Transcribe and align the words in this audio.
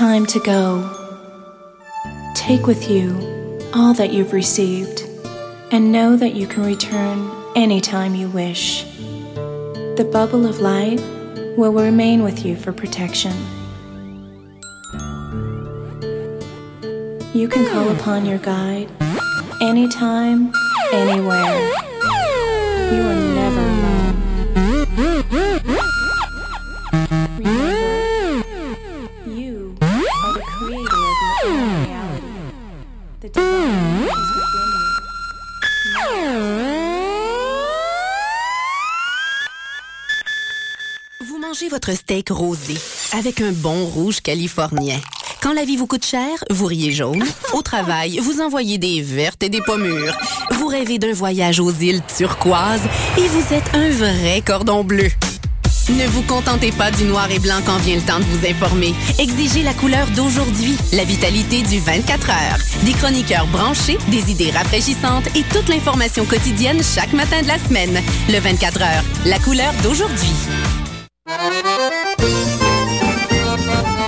Time 0.00 0.24
to 0.24 0.40
go. 0.40 0.80
Take 2.34 2.66
with 2.66 2.90
you 2.90 3.68
all 3.74 3.92
that 3.92 4.14
you've 4.14 4.32
received 4.32 5.02
and 5.72 5.92
know 5.92 6.16
that 6.16 6.32
you 6.32 6.46
can 6.46 6.64
return 6.64 7.30
anytime 7.54 8.14
you 8.14 8.30
wish. 8.30 8.84
The 9.34 10.08
bubble 10.10 10.46
of 10.46 10.58
light 10.58 11.00
will 11.58 11.74
remain 11.74 12.22
with 12.22 12.46
you 12.46 12.56
for 12.56 12.72
protection. 12.72 13.36
You 17.34 17.46
can 17.46 17.70
call 17.70 17.90
upon 17.90 18.24
your 18.24 18.38
guide 18.38 18.88
anytime, 19.60 20.50
anywhere. 20.94 21.60
You 22.90 23.02
are 23.02 23.34
never 23.34 23.60
alone. 23.60 23.89
Votre 41.90 42.02
steak 42.02 42.28
rosé 42.30 42.74
avec 43.12 43.40
un 43.40 43.52
bon 43.52 43.84
rouge 43.84 44.20
californien. 44.20 44.98
Quand 45.42 45.52
la 45.52 45.64
vie 45.64 45.76
vous 45.76 45.86
coûte 45.86 46.04
cher, 46.04 46.28
vous 46.50 46.66
riez 46.66 46.92
jaune. 46.92 47.24
Au 47.52 47.62
travail, 47.62 48.18
vous 48.18 48.40
envoyez 48.40 48.78
des 48.78 49.02
vertes 49.02 49.42
et 49.42 49.48
des 49.48 49.60
pommures. 49.60 50.16
Vous 50.52 50.66
rêvez 50.66 50.98
d'un 50.98 51.12
voyage 51.12 51.58
aux 51.58 51.72
îles 51.72 52.02
turquoises 52.16 52.82
et 53.18 53.26
vous 53.26 53.54
êtes 53.54 53.74
un 53.74 53.90
vrai 53.90 54.42
cordon 54.44 54.84
bleu. 54.84 55.08
Ne 55.88 56.06
vous 56.06 56.22
contentez 56.22 56.70
pas 56.70 56.90
du 56.92 57.04
noir 57.04 57.28
et 57.30 57.38
blanc 57.38 57.60
quand 57.66 57.78
vient 57.78 57.96
le 57.96 58.02
temps 58.02 58.20
de 58.20 58.24
vous 58.24 58.46
informer. 58.46 58.94
Exigez 59.18 59.62
la 59.62 59.74
couleur 59.74 60.06
d'aujourd'hui, 60.14 60.76
la 60.92 61.04
vitalité 61.04 61.62
du 61.62 61.80
24 61.80 62.30
heures. 62.30 62.58
Des 62.84 62.92
chroniqueurs 62.92 63.46
branchés, 63.48 63.98
des 64.08 64.30
idées 64.30 64.52
rafraîchissantes 64.52 65.26
et 65.34 65.42
toute 65.52 65.68
l'information 65.68 66.24
quotidienne 66.24 66.80
chaque 66.82 67.12
matin 67.14 67.42
de 67.42 67.48
la 67.48 67.58
semaine. 67.58 68.00
Le 68.28 68.38
24 68.38 68.82
heures, 68.82 69.04
la 69.24 69.38
couleur 69.40 69.72
d'aujourd'hui. 69.82 70.34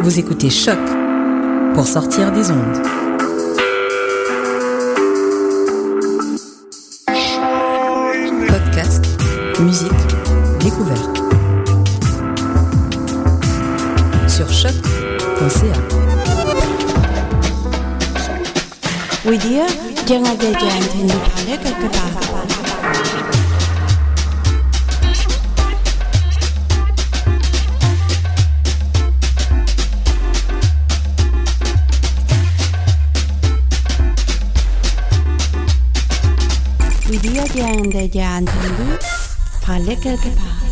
Vous 0.00 0.18
écoutez 0.18 0.50
Choc 0.50 0.78
pour 1.74 1.86
sortir 1.86 2.30
des 2.32 2.50
ondes. 2.50 2.82
Podcast, 8.48 9.04
musique, 9.60 9.90
découverte. 10.60 11.22
Sur 14.28 14.52
choc.ca. 14.52 15.80
Oui, 19.24 19.38
dire, 19.38 19.66
jangan 20.06 20.38
ada 20.38 20.54
jangan 20.54 20.86
tindakannya 20.92 21.56
ke 21.58 22.25
jangan 37.96 38.04
ada 38.04 38.12
jangan 38.12 38.44
tindakannya 38.44 39.94
ke 39.96 40.65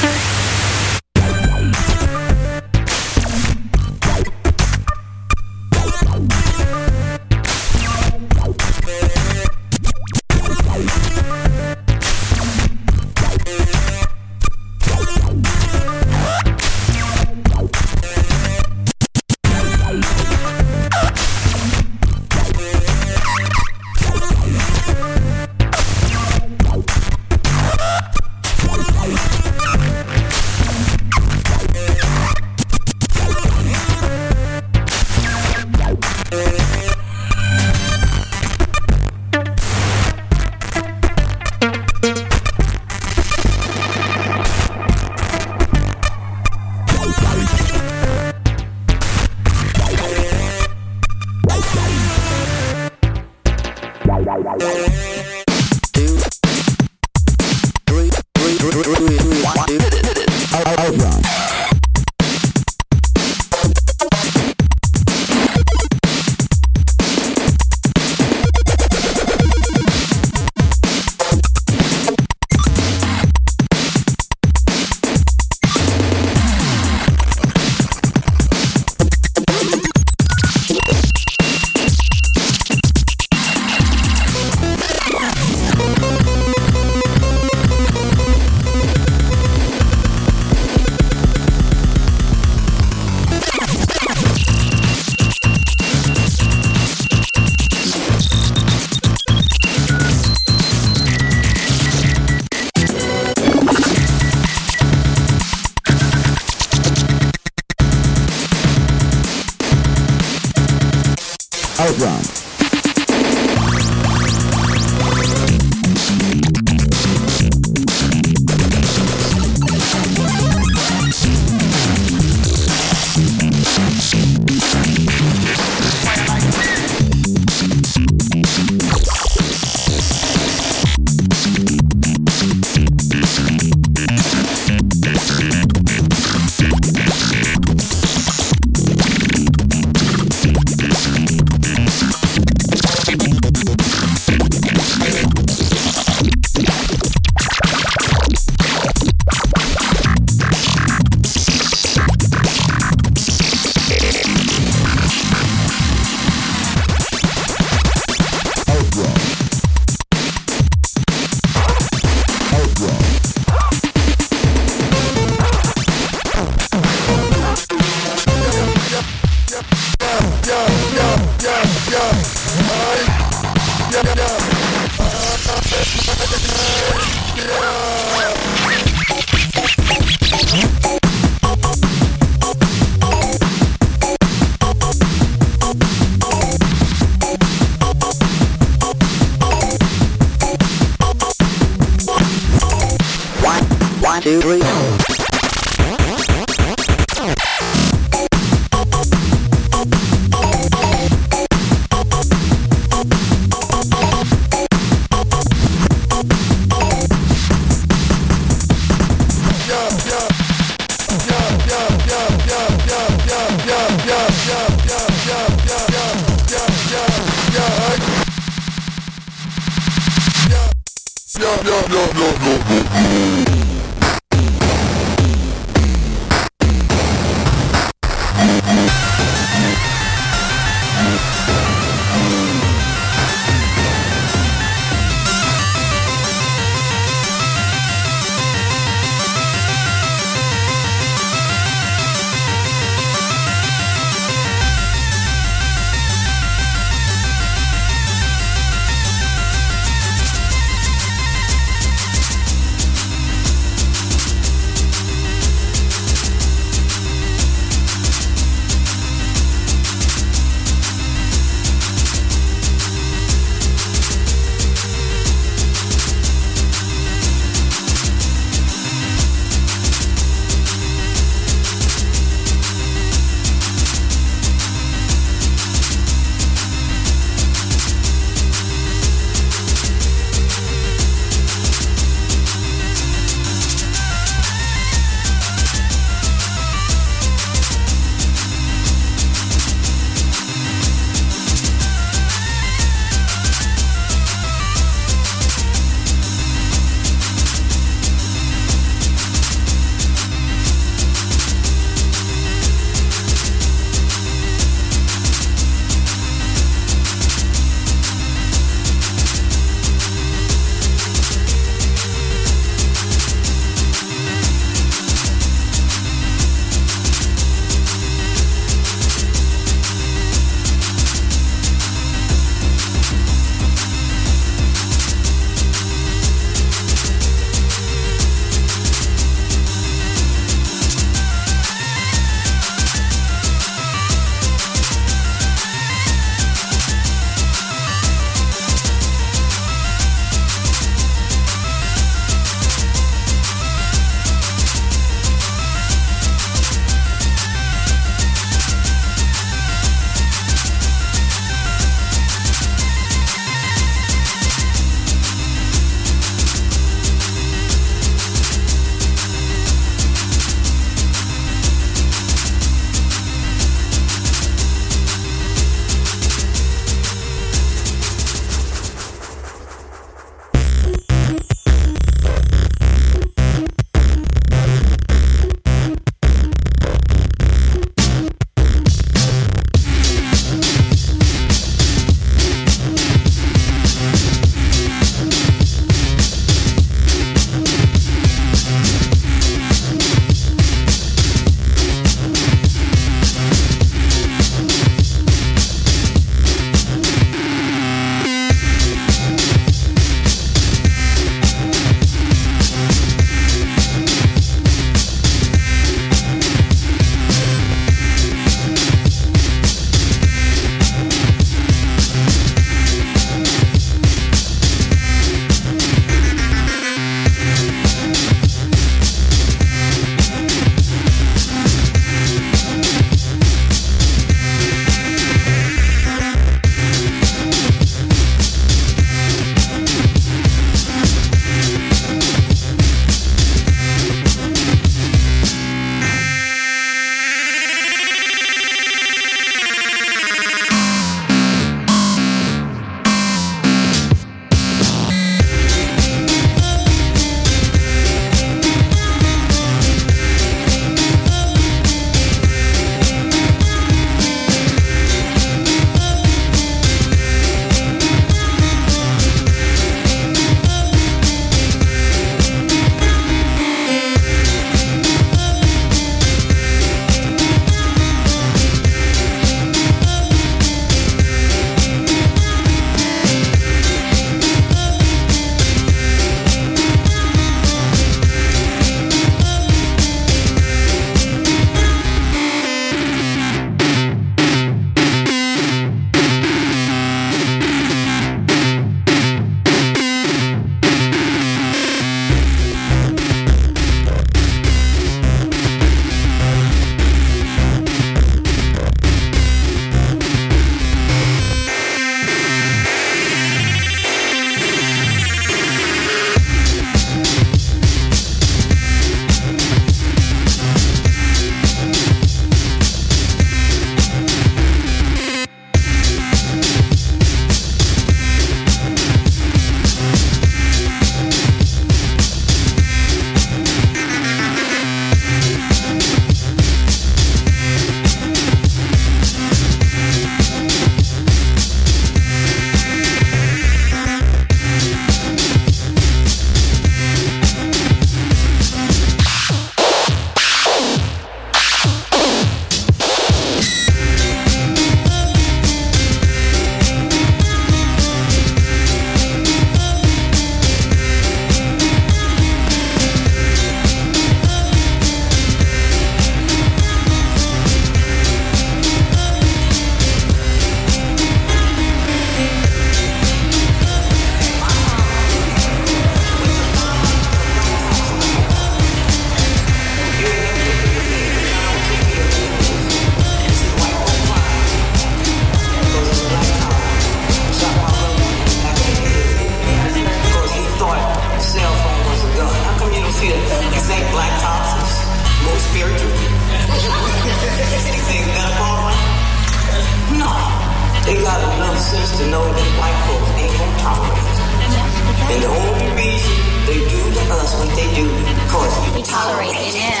And 595.30 595.42
the 595.42 595.48
only 595.48 595.88
reason 595.92 596.32
they 596.64 596.80
do 596.88 597.00
to 597.12 597.20
us 597.36 597.52
what 597.60 597.68
they 597.76 597.84
do, 597.94 598.08
because 598.08 598.72
we 598.96 599.02
tolerate 599.02 599.52
it 599.52 599.76
in. 599.76 600.00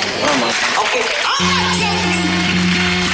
Okay, 0.88 1.04
I'm 1.20 1.44
not 1.44 1.68
telling 1.76 2.16
you. 2.16 2.24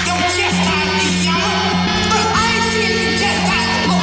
Don't 0.06 0.22
chastise 0.30 0.94
these 1.02 1.26
young, 1.26 1.74
but 2.06 2.22
I 2.38 2.54
ain't 2.54 2.70
seeing 2.70 2.94
you 3.02 3.18
chastise 3.18 3.82
the 3.82 3.98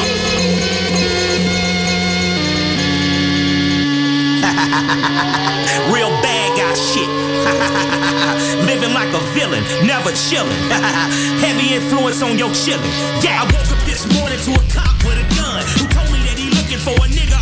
Real 5.96 6.12
bad 6.20 6.52
guy 6.60 6.76
shit. 6.76 7.08
Living 8.68 8.92
like 8.94 9.08
a 9.16 9.24
villain, 9.32 9.64
never 9.88 10.12
chilling. 10.12 10.52
Heavy 11.40 11.76
influence 11.80 12.22
on 12.22 12.38
your 12.38 12.52
chillin'. 12.52 12.92
Yeah, 13.24 13.40
I 13.40 13.46
woke 13.48 13.72
up 13.72 13.80
this 13.88 14.04
morning 14.20 14.40
to 14.44 14.52
a 14.52 14.64
cop 14.68 15.00
with 15.08 15.16
a 15.16 15.28
gun 15.40 15.64
who 15.80 15.88
told 15.88 16.12
me 16.12 16.20
that 16.28 16.36
he 16.36 16.52
looking 16.52 16.78
for 16.84 16.92
a 16.92 17.08
nigga 17.08 17.41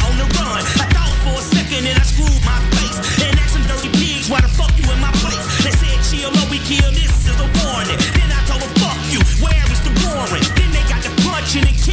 and 2.26 2.44
my 2.46 2.60
face 2.76 2.98
and 3.24 3.40
asked 3.40 3.54
some 3.56 3.66
dirty 3.68 3.90
pigs 3.96 4.30
why 4.30 4.42
the 4.42 4.52
fuck 4.52 4.72
you 4.78 4.86
in 4.92 5.00
my 5.00 5.12
place. 5.24 5.46
They 5.64 5.72
said 5.72 6.00
chill, 6.08 6.32
oh 6.34 6.48
we 6.52 6.60
kill, 6.60 6.90
this 6.92 7.12
is 7.28 7.38
a 7.40 7.48
warning. 7.64 8.00
Then 8.16 8.30
I 8.32 8.42
told 8.48 8.62
them 8.62 8.74
fuck 8.82 9.00
you, 9.12 9.20
where 9.44 9.66
is 9.72 9.82
the 9.82 9.94
warrant? 10.04 10.46
Then 10.56 10.70
they 10.72 10.84
got 10.88 11.02
the 11.04 11.14
punching 11.24 11.68
and 11.68 11.78
and 11.78 11.89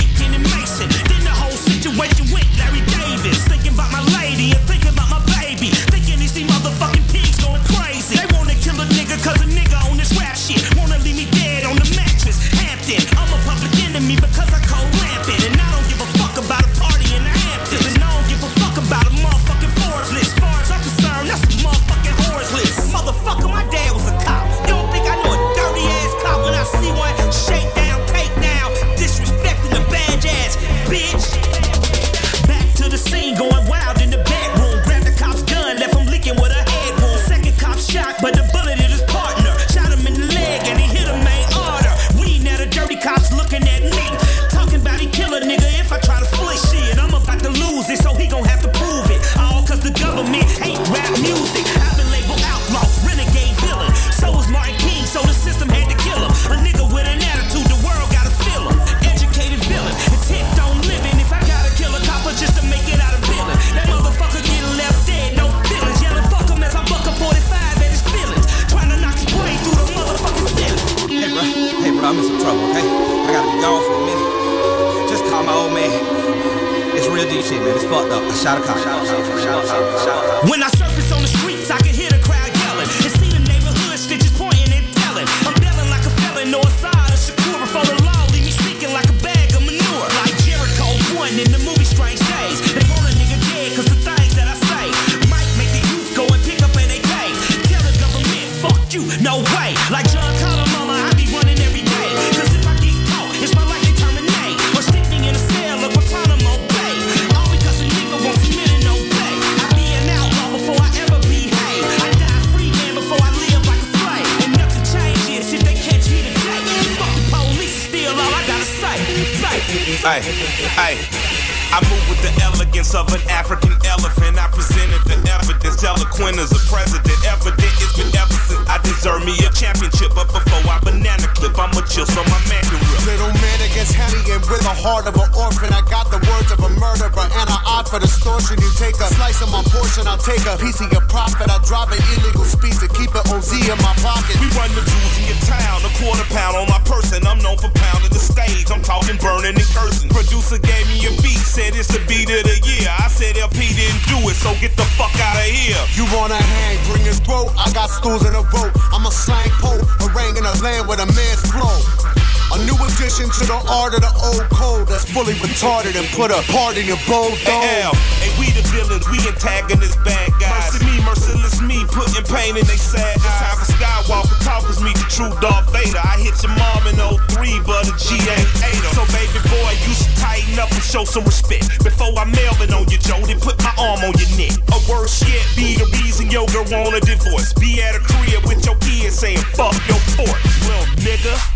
retarded 166.27 166.37
and 166.37 166.49
a 166.49 166.53
part 166.53 166.77
in 166.77 166.87
your 166.87 167.01
bold 167.07 167.35
dome. 167.45 167.63
Hey, 167.63 167.83
L, 167.83 167.95
and 168.23 168.33
we 168.39 168.51
the 168.53 168.63
villains, 168.75 169.07
we 169.09 169.19
antagonists, 169.27 169.97
bad 170.03 170.31
guys. 170.41 170.75
Mercy 170.75 170.87
me, 170.87 170.97
merciless 171.05 171.61
me, 171.63 171.79
putting 171.87 172.25
pain 172.27 172.57
in 172.57 172.67
they 172.67 172.79
sad. 172.79 173.17
It's 173.17 173.25
time 173.25 173.57
for 173.57 173.67
Skywalker 173.73 174.39
talkers 174.45 174.81
meet 174.83 174.97
the 174.97 175.07
true 175.09 175.31
Darth 175.41 175.71
Vader. 175.73 175.99
I 176.03 176.19
hit 176.19 176.35
your 176.43 176.55
mom 176.55 176.87
in 176.91 176.97
03, 177.31 177.63
but 177.67 177.87
a 177.87 177.95
G 177.99 178.19
ain't 178.19 178.51
ate 178.63 178.83
her. 178.83 178.93
So 178.95 179.05
baby 179.15 179.39
boy, 179.47 179.73
you 179.87 179.93
should 179.95 180.17
tighten 180.19 180.59
up 180.59 180.71
and 180.71 180.83
show 180.83 181.05
some 181.05 181.25
respect. 181.25 181.83
Before 181.85 182.13
I 182.19 182.25
Melvin 182.27 182.75
on 182.75 182.87
your 182.91 183.01
Joe, 183.01 183.23
then 183.23 183.41
put 183.41 183.59
my 183.63 183.73
arm 183.79 184.03
on 184.03 184.15
your 184.19 184.31
neck. 184.35 184.55
Or 184.75 184.83
worse 184.91 185.23
yet, 185.23 185.45
be 185.55 185.79
the 185.79 185.87
reason 186.03 186.31
your 186.31 186.47
girl 186.51 186.67
want 186.71 186.97
a 186.97 187.01
divorce. 187.01 187.53
Be 187.55 187.83
at 187.83 187.95
a 187.95 188.01
crib 188.03 188.43
with 188.47 188.65
your 188.67 188.77
kids 188.83 189.19
saying 189.19 189.43
fuck 189.55 189.75
your 189.87 190.01
fort, 190.19 190.39
little 190.67 190.87
nigga. 191.07 191.56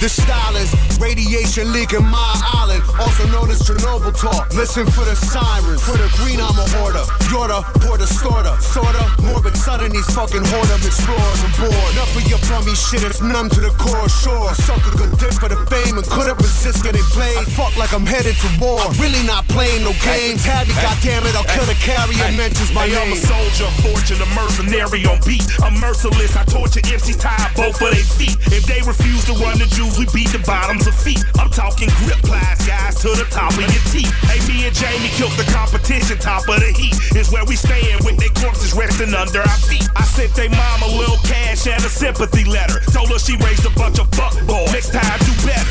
This 0.00 0.16
style 0.16 0.56
is 0.56 0.72
radiation 0.96 1.76
leaking 1.76 2.08
my 2.08 2.32
island, 2.56 2.80
also 2.96 3.28
known 3.28 3.52
as 3.52 3.60
Chernobyl 3.60 4.16
talk. 4.16 4.48
Listen 4.56 4.88
for 4.88 5.04
the 5.04 5.12
sirens, 5.12 5.84
for 5.84 5.92
the 6.00 6.08
green 6.16 6.40
I'm 6.40 6.56
a 6.56 6.64
hoarder. 6.80 7.04
You're 7.28 7.52
the 7.52 7.60
porter 7.84 8.08
sorta, 8.08 8.56
sorta. 8.64 9.04
Morbid 9.20 9.52
sudden 9.60 9.92
these 9.92 10.08
fucking 10.16 10.40
horde 10.40 10.72
of 10.72 10.80
explorers 10.88 11.40
aboard. 11.52 11.92
Enough 11.92 12.16
of 12.16 12.24
your 12.32 12.40
bummy 12.48 12.72
shit, 12.72 13.04
it's 13.04 13.20
numb 13.20 13.52
to 13.52 13.60
the 13.60 13.68
core. 13.76 14.08
Sure, 14.08 14.48
suck 14.64 14.80
a 14.88 14.92
good 14.96 15.12
dick 15.20 15.36
for 15.36 15.52
the 15.52 15.60
fame 15.68 16.00
and 16.00 16.06
couldn't 16.08 16.40
resist 16.40 16.80
getting 16.80 17.04
played. 17.12 17.36
I 17.36 17.44
fuck 17.52 17.76
like 17.76 17.92
I'm 17.92 18.08
headed 18.08 18.40
to 18.40 18.48
war, 18.56 18.80
I'm 18.80 18.96
really 18.96 19.20
not 19.28 19.44
playing 19.52 19.84
no 19.84 19.92
games. 20.00 20.48
Tabby, 20.48 20.72
goddamn 20.80 21.28
it, 21.28 21.36
I'll 21.36 21.44
kill 21.44 21.68
the 21.68 21.76
carrier. 21.76 22.24
Mentions 22.40 22.72
my 22.72 22.88
hey, 22.88 22.96
I'm 22.96 23.12
a 23.12 23.20
name. 23.20 23.20
soldier, 23.20 23.68
fortune, 23.84 24.16
a 24.24 24.28
mercenary 24.32 25.04
on 25.04 25.20
beat. 25.28 25.44
I'm 25.60 25.76
merciless, 25.76 26.40
I 26.40 26.48
torture 26.48 26.80
MCs, 26.88 27.20
tie 27.20 27.52
both 27.52 27.76
of 27.84 27.92
their 27.92 28.08
feet. 28.16 28.40
If 28.48 28.64
they 28.64 28.80
refuse 28.80 29.28
to 29.28 29.36
run 29.36 29.60
the 29.60 29.68
Jews, 29.68 29.89
we 29.98 30.06
beat 30.12 30.28
the 30.30 30.42
bottoms 30.46 30.86
of 30.86 30.94
feet. 30.94 31.22
I'm 31.38 31.50
talking 31.50 31.88
grip 32.02 32.18
plies, 32.22 32.60
guys, 32.66 32.94
to 33.02 33.08
the 33.16 33.26
top 33.30 33.52
of 33.54 33.64
your 33.64 33.84
teeth. 33.90 34.12
Hey, 34.28 34.38
me 34.46 34.66
and 34.66 34.74
Jamie 34.74 35.10
killed 35.16 35.34
the 35.34 35.48
competition, 35.50 36.18
top 36.18 36.46
of 36.48 36.60
the 36.60 36.70
heat. 36.76 36.94
Is 37.16 37.30
where 37.32 37.44
we 37.44 37.56
stand 37.56 38.04
with 38.04 38.18
their 38.18 38.34
corpses 38.36 38.74
resting 38.74 39.14
under 39.14 39.40
our 39.40 39.60
feet. 39.66 39.86
I 39.96 40.04
sent 40.04 40.34
they 40.34 40.48
mom 40.48 40.82
a 40.82 40.90
little 40.98 41.18
cash 41.24 41.66
and 41.66 41.82
a 41.82 41.88
sympathy 41.88 42.44
letter. 42.44 42.80
Told 42.92 43.10
her 43.10 43.18
she 43.18 43.36
raised 43.38 43.64
a 43.66 43.72
bunch 43.78 43.98
of 43.98 44.06
fuck 44.14 44.34
boys. 44.46 44.72
Next 44.72 44.92
time, 44.92 45.18
do 45.24 45.32
better, 45.46 45.70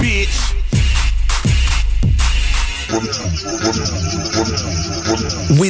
bitch. 0.00 0.32
We 2.92 3.00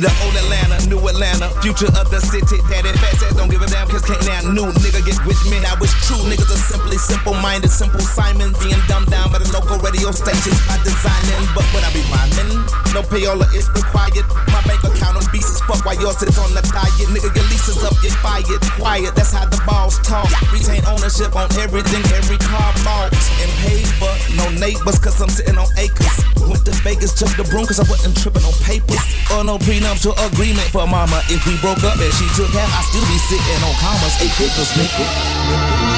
the 0.02 0.10
old 0.26 0.34
Atlanta, 0.34 0.74
new 0.90 0.98
Atlanta, 1.06 1.54
future 1.62 1.86
of 1.94 2.10
the 2.10 2.18
city. 2.18 2.58
Daddy 2.66 2.90
fat 2.98 3.14
said 3.22 3.38
don't 3.38 3.46
give 3.46 3.62
a 3.62 3.70
damn 3.70 3.86
cause 3.86 4.02
can't 4.02 4.18
now 4.26 4.42
new 4.50 4.66
nigga 4.82 5.06
get 5.06 5.22
with 5.22 5.38
me. 5.46 5.62
Now 5.62 5.78
it's 5.78 5.94
true, 6.10 6.18
niggas 6.26 6.50
are 6.50 6.58
simply 6.66 6.98
simple 6.98 7.38
minded, 7.38 7.70
simple 7.70 8.02
Simon 8.02 8.50
being 8.58 8.74
dumbed 8.90 9.14
down 9.14 9.30
by 9.30 9.38
the 9.38 9.46
local 9.54 9.78
radio 9.78 10.10
stations 10.10 10.58
by 10.66 10.82
designing. 10.82 11.46
But 11.54 11.62
when 11.70 11.86
I 11.86 11.94
be 11.94 12.02
rhyming, 12.10 12.58
no 12.90 13.06
payola 13.06 13.46
is 13.54 13.70
required. 13.70 14.26
My 14.50 14.58
bank 14.66 14.82
account 14.82 15.22
on 15.22 15.26
beats 15.30 15.46
is 15.46 15.62
fuck 15.62 15.86
while 15.86 15.94
yours 15.94 16.18
sits 16.18 16.34
on 16.42 16.50
the 16.58 16.62
diet. 16.74 17.06
Nigga, 17.06 17.30
your 17.38 17.46
lease 17.46 17.70
is 17.70 17.78
up, 17.86 17.94
get 18.02 18.18
fired. 18.18 18.58
Quiet, 18.74 19.14
that's 19.14 19.30
how 19.30 19.46
the 19.46 19.62
balls 19.62 20.02
talk. 20.02 20.26
Retain 20.50 20.82
ownership 20.90 21.38
on 21.38 21.46
everything, 21.62 22.02
every 22.18 22.42
car 22.42 22.74
bought 22.82 23.14
and 23.14 23.50
paid 23.62 23.86
for. 24.02 24.10
No 24.34 24.50
neighbors 24.58 24.98
cause 24.98 25.22
I'm 25.22 25.30
sitting 25.30 25.54
on 25.54 25.70
acres. 25.78 26.18
Went 26.50 26.66
to 26.66 26.74
Vegas, 26.82 27.11
took 27.14 27.32
the 27.36 27.44
broom 27.50 27.66
cause 27.66 27.80
I 27.80 27.86
wasn't 27.88 28.16
tripping 28.16 28.44
on 28.44 28.54
papers. 28.64 29.02
Or 29.32 29.44
no 29.44 29.58
prenuptial 29.58 30.14
agreement 30.18 30.68
for 30.72 30.86
mama. 30.86 31.22
If 31.28 31.46
we 31.46 31.56
broke 31.60 31.82
up 31.84 31.98
and 32.00 32.12
she 32.14 32.26
took 32.34 32.50
half, 32.50 32.70
I'd 32.72 32.86
still 32.88 33.06
be 33.06 33.18
sitting 33.28 33.60
on 33.64 33.74
commas, 33.80 34.14
eight 34.22 34.34
figures, 34.36 34.72
nigga. 34.74 35.91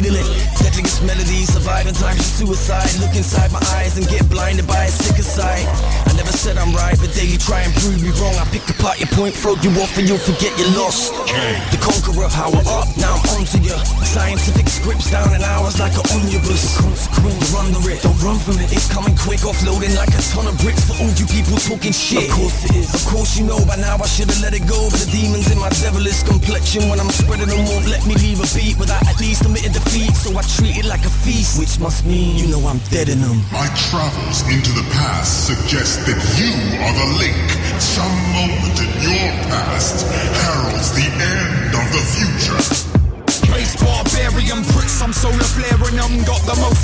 Seem 0.00 0.12
to 0.12 0.18
be 0.18 0.20
feeding 0.20 0.20
it. 0.20 0.60
Deadliest 0.60 1.02
melodies, 1.02 1.52
surviving 1.52 1.94
times 1.94 2.20
of 2.20 2.26
suicide. 2.26 2.88
Look 3.00 3.14
inside 3.16 3.52
my 3.52 3.60
eyes 3.76 3.96
and 3.96 4.06
get 4.08 4.28
blinded 4.28 4.66
by 4.66 4.84
a 4.84 4.90
sicker 4.90 5.22
sight. 5.22 5.66
I 6.06 6.12
never 6.16 6.32
said 6.32 6.58
I'm 6.58 6.72
right, 6.74 6.96
but 6.98 7.12
daily 7.14 7.36
try 7.36 7.60
and 7.62 7.72
prove 7.74 8.02
me 8.02 8.10
wrong. 8.20 8.34
I 8.36 8.44
pick 8.50 8.68
apart 8.68 9.00
your 9.00 9.08
point, 9.12 9.34
throw 9.34 9.56
you 9.60 9.70
off 9.80 9.96
and 9.98 10.08
you'll 10.08 10.20
forget 10.20 10.52
you're 10.58 10.72
lost. 10.76 11.12
The 11.72 11.78
conqueror, 11.80 12.28
power 12.28 12.60
up, 12.68 12.88
now 12.96 13.16
I'm 13.16 13.40
onto 13.40 13.58
ya. 13.60 13.76
Scientific 14.04 14.68
scripts 14.68 15.10
down 15.10 15.32
in 15.34 15.42
hours 15.42 15.80
like 15.80 15.94
an 15.96 16.04
omnibus. 16.12 16.76
Consequence, 16.80 17.52
run 17.52 17.72
the 17.72 17.80
it, 17.90 18.02
don't 18.02 18.20
run 18.22 18.38
from 18.38 18.60
it. 18.60 18.72
It's 18.72 18.88
coming 18.90 19.16
quick, 19.16 19.40
offloading 19.40 19.96
like 19.96 20.12
a 20.12 20.22
ton 20.32 20.46
of 20.46 20.56
bricks 20.60 20.84
for 20.84 20.96
all 21.00 21.12
you 21.16 21.26
people 21.26 21.56
talking 21.56 21.92
shit. 21.92 22.28
Of 22.28 22.36
course 22.36 22.58
it 22.68 22.74
is. 22.76 22.88
Of 22.94 23.04
course 23.08 23.36
you 23.38 23.44
know 23.46 23.60
by 23.64 23.76
now 23.76 23.96
I 23.96 24.06
should've 24.06 24.40
let 24.40 24.54
it 24.54 24.66
go, 24.66 24.88
but 24.90 25.00
the 25.00 25.10
demons 25.10 25.50
in 25.50 25.58
my 25.58 25.70
devilish 25.80 26.22
complexion 26.22 26.88
when 26.88 27.00
I'm 27.00 27.10
spreading 27.10 27.48
them 27.48 27.64
won't 27.66 27.88
let 27.88 28.04
me 28.06 28.14
leave 28.20 28.40
a 28.40 28.48
beat 28.54 28.78
without 28.78 29.02
at 29.06 29.18
least 29.20 29.44
admitting 29.44 29.72
defeat 29.72 29.99
feet, 30.00 30.16
so 30.16 30.30
I 30.38 30.42
treat 30.42 30.76
it 30.78 30.86
like 30.86 31.04
a 31.04 31.10
feast, 31.10 31.58
which 31.58 31.78
must 31.78 32.06
mean 32.06 32.36
you 32.36 32.48
know 32.48 32.60
I'm 32.66 32.80
dead 32.90 33.08
in 33.08 33.20
them. 33.20 33.38
My 33.52 33.68
travels 33.90 34.40
into 34.48 34.72
the 34.72 34.86
past 34.96 35.46
suggest 35.48 36.06
that 36.06 36.20
you 36.40 36.52
are 36.84 36.94
the 36.96 37.08
link. 37.20 37.48
Some 37.80 38.16
moment 38.36 38.76
in 38.80 38.90
your 39.04 39.30
past 39.52 40.06
heralds 40.44 40.90
the 40.96 41.06
end 41.06 41.72
of 41.76 41.86
the 41.92 42.04
future. 42.16 42.60
Baseball 43.52 44.04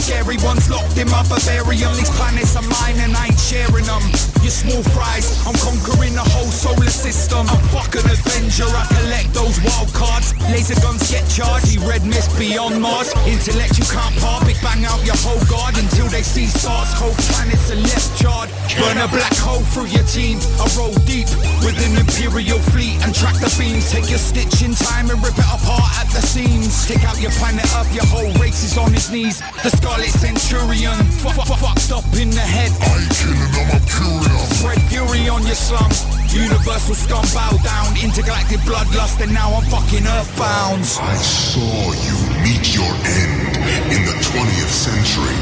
scary 0.07 0.39
ones 0.47 0.71
locked 0.71 0.97
in 0.99 1.11
my 1.11 1.23
vivarium. 1.27 1.93
These 1.99 2.11
planets 2.15 2.55
are 2.57 2.63
mine 2.63 2.99
and 3.03 3.17
I 3.17 3.27
ain't 3.27 3.41
sharing 3.41 3.85
them. 3.85 4.03
You 4.43 4.51
small 4.51 4.83
fries, 4.95 5.27
I'm 5.47 5.59
conquering 5.59 6.15
the 6.15 6.23
whole 6.23 6.51
solar 6.51 6.91
system. 6.91 7.47
I'm 7.51 7.63
fucking 7.75 8.07
Avenger, 8.07 8.71
I 8.71 8.87
collect 8.95 9.35
those 9.35 9.59
wild 9.67 9.91
cards. 9.93 10.31
Laser 10.55 10.79
guns 10.81 11.11
get 11.11 11.27
charged, 11.27 11.75
red 11.83 12.07
mist 12.07 12.31
beyond 12.39 12.81
Mars. 12.81 13.11
Intellect 13.27 13.79
you 13.79 13.87
can't 13.91 14.15
par, 14.23 14.41
big 14.47 14.59
bang 14.63 14.87
out 14.87 15.03
your 15.05 15.19
whole 15.27 15.43
guard 15.51 15.75
until 15.77 16.07
they 16.07 16.23
see 16.23 16.47
stars. 16.47 16.95
Whole 16.95 17.17
planets 17.35 17.71
are 17.75 17.83
left 17.83 18.09
charred. 18.15 18.51
Burn 18.79 18.99
a 19.03 19.09
black 19.11 19.35
hole 19.43 19.67
through 19.75 19.91
your 19.91 20.07
team. 20.07 20.39
I 20.63 20.71
roll 20.79 20.95
deep 21.05 21.27
with 21.67 21.77
an 21.83 21.99
imperial 21.99 22.63
fleet 22.71 23.03
and 23.03 23.11
track 23.15 23.35
the 23.43 23.51
beams. 23.59 23.91
Take 23.91 24.09
your 24.09 24.23
stitch 24.23 24.63
in 24.63 24.73
time 24.75 25.11
and 25.11 25.19
rip 25.19 25.35
it 25.35 25.51
apart 25.51 25.91
at 25.99 26.09
the 26.15 26.23
seams. 26.23 26.87
Take 26.87 27.03
out 27.03 27.16
your 27.21 27.31
planet 27.33 27.65
Earth, 27.77 27.93
your 27.95 28.05
whole 28.07 28.33
race 28.43 28.65
is 28.65 28.77
on 28.77 28.93
his 28.93 29.11
knees. 29.11 29.41
The 29.63 29.71
Scarlet 29.71 30.11
Centurion, 30.11 30.97
fu- 31.23 31.31
fucked 31.31 31.93
up 31.93 32.05
in 32.19 32.31
the 32.31 32.45
head. 32.45 32.73
I 32.83 33.01
killing 33.15 33.53
them 33.57 33.69
up 33.73 33.85
Curion. 33.89 34.47
Spread 34.53 34.81
fury 34.91 35.29
on 35.29 35.43
your 35.47 35.57
slum. 35.57 35.89
Universal 36.29 36.95
scum 36.95 37.25
bow 37.33 37.57
down. 37.65 37.97
Intergalactic 37.97 38.61
bloodlust, 38.69 39.21
and 39.23 39.33
now 39.33 39.55
I'm 39.55 39.65
fucking 39.71 40.07
earthbound. 40.07 40.83
I 41.01 41.17
saw 41.17 41.95
you 42.05 42.17
meet 42.45 42.75
your 42.77 42.93
end 43.07 43.57
in 43.93 44.03
the 44.05 44.17
20th 44.21 44.75
century. 44.75 45.37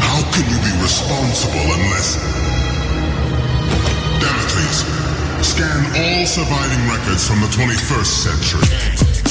How 0.00 0.20
can 0.32 0.44
you 0.48 0.58
be 0.64 0.72
responsible 0.80 1.66
unless... 1.76 2.16
Damocles, 4.20 4.78
scan 5.44 5.80
all 5.96 6.26
surviving 6.26 6.82
records 6.88 7.26
from 7.26 7.40
the 7.40 7.50
21st 7.52 8.12
century. 8.24 9.29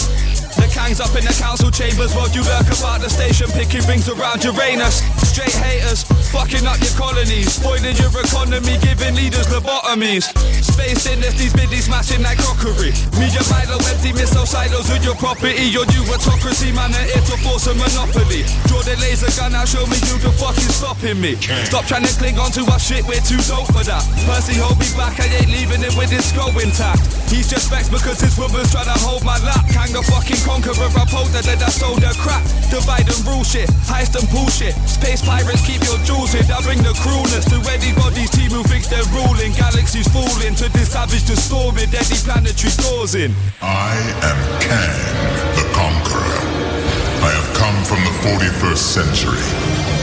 The 0.60 0.68
Kang's 0.68 1.00
up 1.00 1.16
in 1.16 1.24
the 1.24 1.36
council 1.40 1.72
chambers 1.72 2.14
while 2.14 2.28
you 2.36 2.44
lurk 2.44 2.68
about 2.68 3.00
the 3.00 3.10
station 3.10 3.48
picking 3.56 3.84
rings 3.88 4.10
around 4.10 4.44
Uranus. 4.44 5.00
Straight 5.24 5.56
haters, 5.56 6.04
fucking 6.36 6.68
up 6.68 6.80
your 6.84 6.92
colonies, 7.00 7.56
spoiling 7.56 7.96
your 7.96 8.12
economy, 8.12 8.76
giving 8.84 9.16
leaders 9.16 9.48
lobotomies. 9.48 10.28
Space 10.60 11.08
in 11.08 11.22
this, 11.22 11.40
these 11.40 11.54
biddy 11.54 11.80
smashing 11.80 12.22
like 12.22 12.40
crockery. 12.60 12.92
Media 13.16 13.40
Milo, 13.48 13.80
empty 13.88 14.12
missile 14.14 14.46
silos 14.46 14.92
with 14.92 15.04
your 15.04 15.16
property. 15.16 15.72
Your 15.72 15.88
new 15.96 16.04
autocracy, 16.12 16.72
man, 16.72 16.92
are 16.92 17.08
here 17.08 17.24
to 17.32 17.36
force 17.40 17.68
a 17.68 17.74
monopoly. 17.74 18.44
Draw 18.68 18.84
the 18.84 18.96
laser 19.00 19.32
gun 19.40 19.56
out, 19.56 19.68
show 19.68 19.86
me 19.88 19.96
you 20.08 20.20
the 20.20 20.32
fucking 20.36 20.74
stopping 20.76 21.20
me. 21.20 21.36
Stop 21.66 21.86
trying 21.86 22.04
to 22.04 22.14
cling 22.20 22.38
on 22.38 22.52
to 22.52 22.64
our 22.72 22.80
shit, 22.80 23.08
we're 23.08 23.24
too 23.24 23.40
dope 23.48 23.72
for 23.72 23.84
that. 23.88 24.04
Percy, 24.28 24.60
hold 24.60 24.78
me 24.80 24.88
back, 25.00 25.16
I 25.20 25.32
ain't 25.40 25.50
leaving 25.50 25.82
it 25.84 25.96
with 25.96 26.12
his 26.12 26.28
skull 26.28 26.52
intact. 26.60 27.02
He's 27.32 27.48
just 27.48 27.70
vexed 27.70 27.92
because 27.92 28.20
his 28.20 28.36
woman's 28.38 28.72
trying 28.72 28.90
to 28.90 28.98
hold 29.00 29.24
my 29.24 29.38
lap. 29.46 29.64
Kang 29.72 29.94
the 29.94 30.04
fucking 30.04 30.42
conqueror, 30.44 30.90
uphold 30.98 31.32
her, 31.32 31.44
then 31.46 31.62
I 31.64 31.70
sold 31.70 32.04
her 32.04 32.16
crap. 32.20 32.44
Divide 32.74 33.08
and 33.08 33.22
rule 33.26 33.46
shit, 33.46 33.70
heist 33.88 34.18
and 34.18 34.26
bullshit. 34.34 34.74
Space 34.90 35.22
pirates 35.22 35.64
keep 35.66 35.82
your 35.86 35.98
jewels 36.04 36.34
hid. 36.34 36.50
I 36.50 36.60
bring 36.66 36.82
the 36.82 36.94
cruelness 37.00 37.46
to 37.54 37.58
anybody's 37.70 38.30
team 38.34 38.50
who 38.50 38.66
thinks 38.66 38.90
they're 38.90 39.06
ruling. 39.14 39.54
Galaxies 39.54 40.10
falling 40.10 40.58
to 40.58 40.68
this 40.74 40.92
savage 40.92 41.24
the 41.30 41.38
storm 41.38 41.78
in 41.78 41.90
any 41.94 42.18
planetary 42.50 42.90
doors 42.90 43.16
in. 43.16 43.34
I 43.62 43.94
am 44.26 44.40
Kang, 44.62 45.02
the 45.56 45.66
Conqueror. 45.74 46.34
I 47.22 47.30
have 47.36 47.50
come 47.56 47.76
from 47.86 48.02
the 48.04 48.16
41st 48.26 48.78
century, 48.78 49.46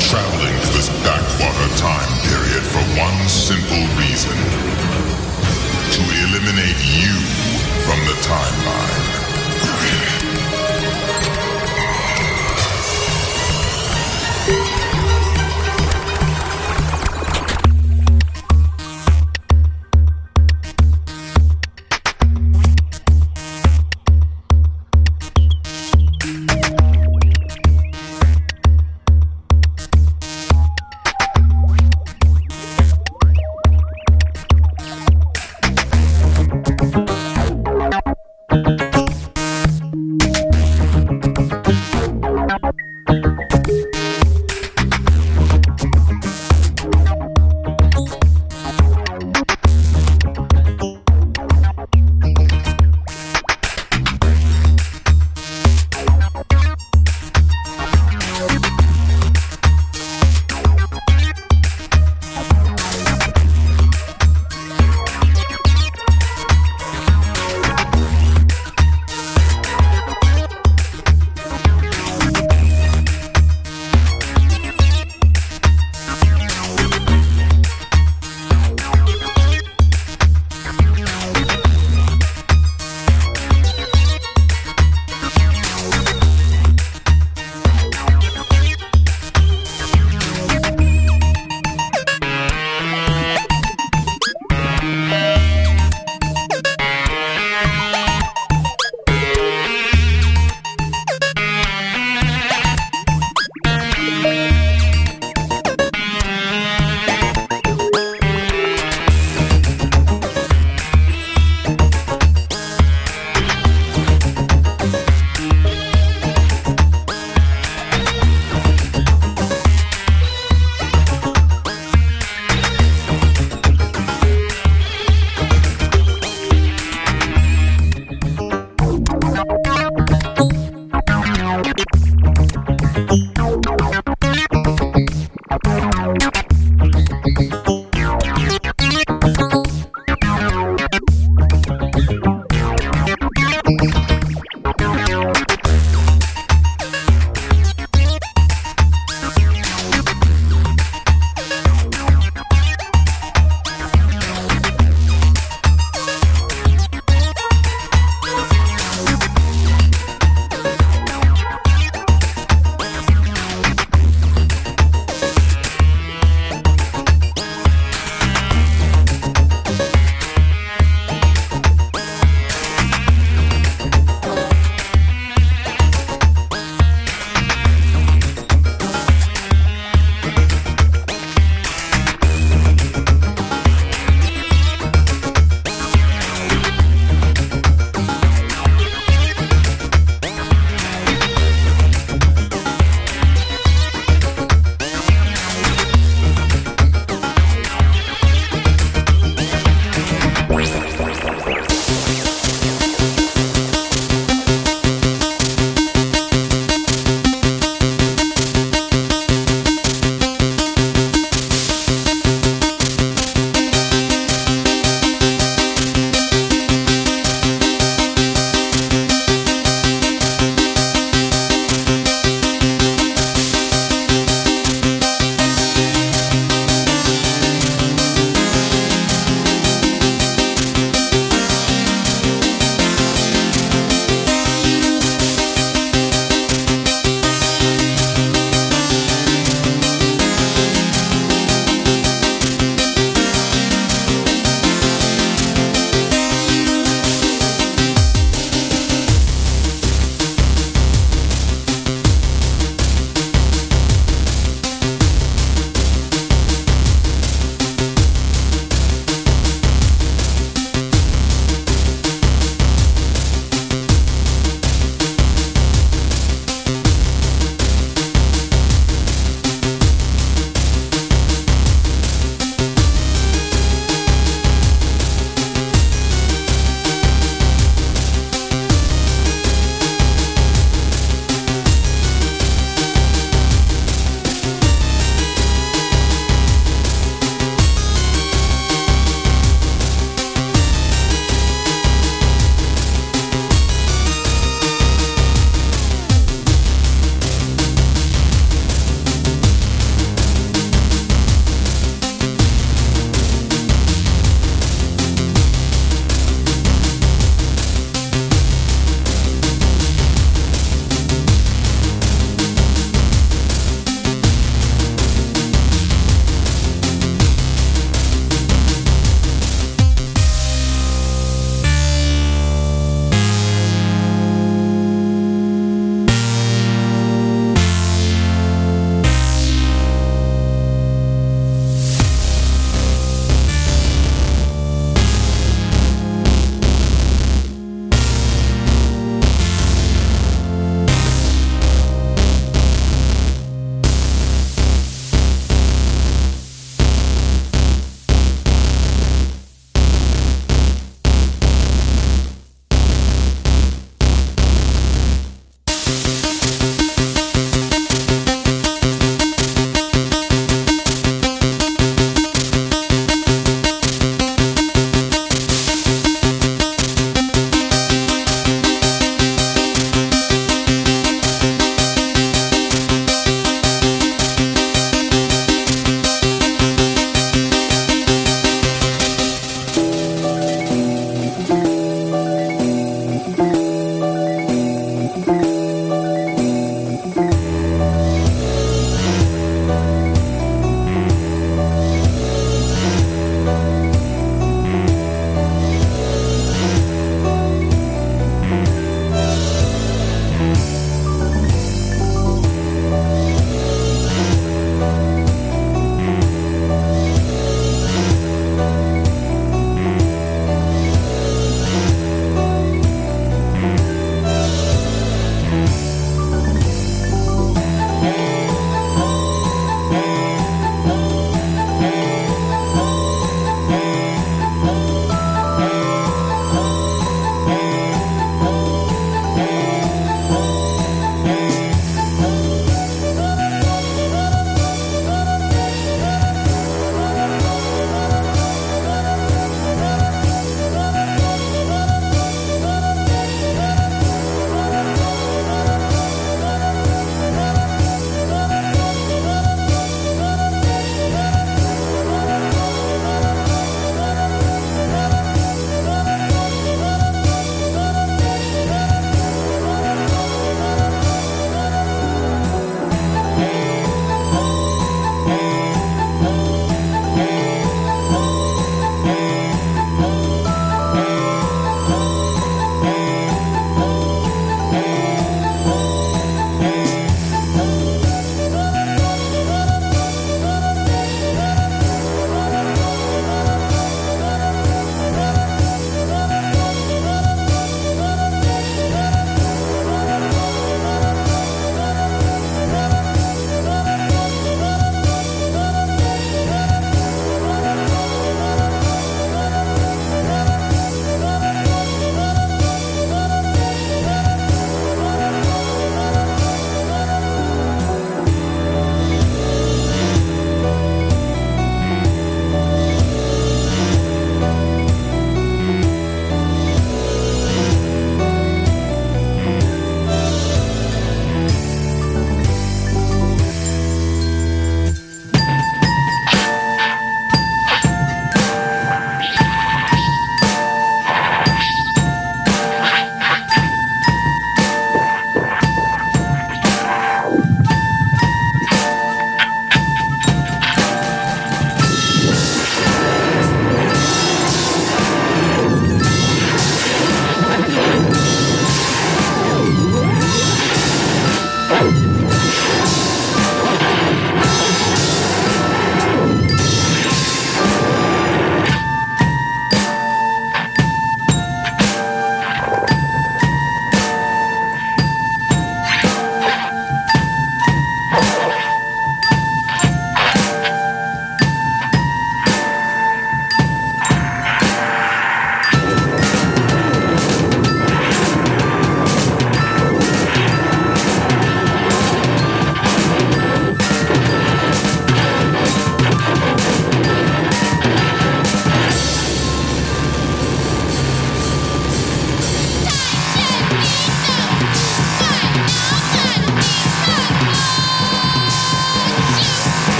traveling 0.00 0.54
to 0.62 0.68
this 0.72 0.88
backwater 1.04 1.70
time 1.76 2.12
period 2.26 2.62
for 2.62 2.82
one 2.98 3.28
simple 3.28 3.84
reason. 3.98 4.34
To 5.92 6.02
eliminate 6.26 6.80
you 6.82 7.14
from 7.84 7.98
the 8.06 8.16
timeline. 8.22 10.11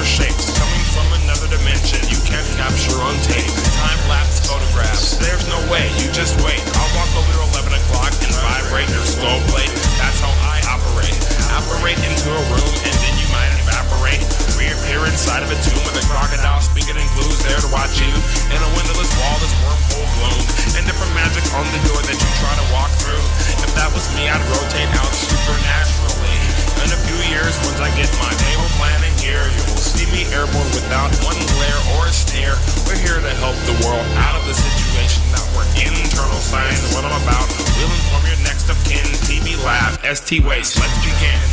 were 0.00 0.08
shapes 0.08 0.48
coming 0.56 0.84
from 0.96 1.04
another 1.20 1.44
dimension 1.52 2.00
you 2.08 2.16
can't 2.24 2.48
capture 2.56 2.96
on 3.04 3.12
tape. 3.20 3.52
Time 3.84 4.00
lapse 4.08 4.40
photographs. 4.48 5.20
There's 5.20 5.44
no 5.44 5.60
way, 5.68 5.92
you 6.00 6.08
just 6.16 6.40
wait. 6.40 6.56
I'll 6.80 6.92
walk 6.96 7.12
over 7.20 7.28
to 7.36 7.44
11 7.52 7.68
o'clock 7.68 8.08
and 8.24 8.32
vibrate 8.40 8.88
your 8.88 9.04
skull 9.04 9.36
plate. 9.52 9.68
That's 10.00 10.16
how 10.24 10.32
I 10.48 10.64
operate. 10.72 11.12
Operate 11.52 12.00
into 12.00 12.32
a 12.32 12.42
room 12.48 12.72
and 12.80 12.96
then 12.96 13.14
you 13.20 13.28
might 13.28 13.52
evaporate. 13.60 14.24
Reappear 14.56 15.04
inside 15.04 15.44
of 15.44 15.52
a 15.52 15.58
tomb 15.60 15.84
with 15.84 16.00
a 16.00 16.04
crocodile 16.08 16.64
speaking 16.64 16.96
in 16.96 17.04
glues 17.12 17.36
there 17.44 17.60
to 17.60 17.68
watch 17.68 18.00
you. 18.00 18.08
In 18.48 18.56
a 18.56 18.70
windowless 18.80 19.12
wall 19.20 19.36
that's 19.36 19.52
wormhole 19.60 20.08
gloom. 20.16 20.40
And 20.80 20.88
different 20.88 21.12
magic 21.12 21.44
on 21.52 21.68
the 21.76 21.80
door 21.84 22.00
that 22.00 22.16
you 22.16 22.30
try 22.40 22.54
to 22.56 22.66
walk 22.72 22.88
through. 23.04 23.24
If 23.60 23.76
that 23.76 23.92
was 23.92 24.08
me, 24.16 24.32
I'd 24.32 24.40
rotate 24.48 24.88
out 24.96 25.12
supernatural. 25.12 26.09
In 26.80 26.88
a 26.88 27.00
few 27.04 27.20
years, 27.28 27.52
once 27.68 27.76
I 27.76 27.92
get 27.92 28.08
my 28.16 28.32
annual 28.32 28.70
planning 28.80 29.12
here, 29.20 29.44
you 29.52 29.62
will 29.68 29.84
see 29.84 30.08
me 30.08 30.24
airborne 30.32 30.70
without 30.72 31.12
one 31.20 31.36
glare 31.56 31.80
or 31.96 32.08
a 32.08 32.12
stare. 32.12 32.56
We're 32.88 32.96
here 32.96 33.20
to 33.20 33.32
help 33.44 33.56
the 33.68 33.76
world 33.84 34.06
out 34.16 34.40
of 34.40 34.46
the 34.48 34.54
situation 34.54 35.20
that 35.36 35.44
we're 35.52 35.68
in. 35.76 35.92
Internal 35.92 36.40
science, 36.40 36.80
what 36.94 37.04
I'm 37.04 37.12
about. 37.20 37.46
We'll 37.76 37.92
inform 37.92 38.24
your 38.24 38.40
next 38.48 38.70
of 38.72 38.80
kin. 38.88 39.04
TV 39.28 39.60
Lab, 39.62 40.00
ST 40.16 40.40
Waste. 40.40 40.80
Let's 40.80 40.96
begin. 41.04 41.49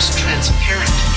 was 0.00 0.16
transparent. 0.16 1.09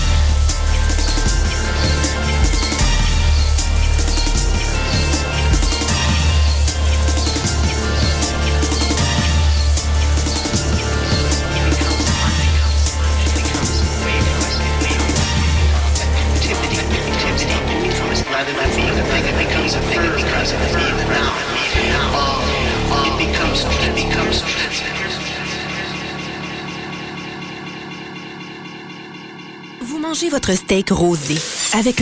Votre 30.29 30.53
steak 30.55 30.89
rosé 30.89 31.35
avec 31.73 32.01